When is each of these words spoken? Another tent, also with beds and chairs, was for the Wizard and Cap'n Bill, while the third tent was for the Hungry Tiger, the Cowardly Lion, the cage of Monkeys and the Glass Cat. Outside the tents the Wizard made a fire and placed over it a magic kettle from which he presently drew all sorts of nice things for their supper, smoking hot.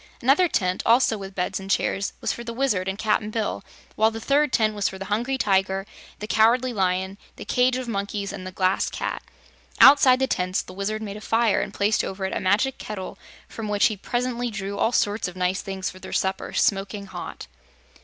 Another 0.19 0.47
tent, 0.47 0.81
also 0.83 1.15
with 1.15 1.35
beds 1.35 1.59
and 1.59 1.69
chairs, 1.69 2.13
was 2.21 2.33
for 2.33 2.43
the 2.43 2.53
Wizard 2.55 2.87
and 2.87 2.97
Cap'n 2.97 3.29
Bill, 3.29 3.63
while 3.95 4.09
the 4.09 4.19
third 4.19 4.51
tent 4.51 4.73
was 4.73 4.89
for 4.89 4.97
the 4.97 5.05
Hungry 5.13 5.37
Tiger, 5.37 5.85
the 6.17 6.25
Cowardly 6.25 6.73
Lion, 6.73 7.19
the 7.35 7.45
cage 7.45 7.77
of 7.77 7.87
Monkeys 7.87 8.33
and 8.33 8.47
the 8.47 8.51
Glass 8.51 8.89
Cat. 8.89 9.21
Outside 9.79 10.17
the 10.17 10.25
tents 10.25 10.63
the 10.63 10.73
Wizard 10.73 11.03
made 11.03 11.17
a 11.17 11.21
fire 11.21 11.61
and 11.61 11.71
placed 11.71 12.03
over 12.03 12.25
it 12.25 12.35
a 12.35 12.39
magic 12.39 12.79
kettle 12.79 13.19
from 13.47 13.67
which 13.67 13.85
he 13.85 13.95
presently 13.95 14.49
drew 14.49 14.75
all 14.79 14.91
sorts 14.91 15.27
of 15.27 15.35
nice 15.35 15.61
things 15.61 15.91
for 15.91 15.99
their 15.99 16.13
supper, 16.13 16.51
smoking 16.51 17.05
hot. 17.05 17.45